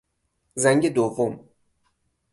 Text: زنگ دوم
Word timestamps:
زنگ 0.55 0.89
دوم 0.93 1.49